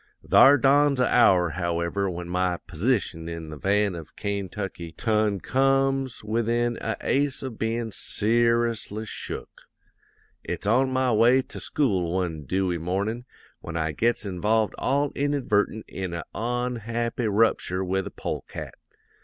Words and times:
"'Thar 0.27 0.57
dawns 0.57 0.99
a 0.99 1.05
hour, 1.13 1.49
however, 1.51 2.09
when 2.09 2.27
my 2.27 2.57
p'sition 2.67 3.29
in 3.29 3.51
the 3.51 3.55
van 3.55 3.93
of 3.93 4.15
Kaintucky 4.15 4.97
ton 4.97 5.39
comes 5.39 6.23
within 6.23 6.79
a 6.81 6.97
ace 7.01 7.43
of 7.43 7.59
bein' 7.59 7.91
ser'ously 7.91 9.05
shook. 9.05 9.61
It's 10.43 10.65
on 10.65 10.91
my 10.91 11.11
way 11.11 11.43
to 11.43 11.59
school 11.59 12.11
one 12.11 12.45
dewy 12.45 12.79
mornin' 12.79 13.25
when 13.59 13.77
I 13.77 13.91
gets 13.91 14.25
involved 14.25 14.73
all 14.79 15.11
inadvertent 15.13 15.85
in 15.87 16.15
a 16.15 16.23
onhappy 16.33 17.27
rupture 17.31 17.83
with 17.85 18.07
a 18.07 18.09
polecat. 18.09 18.73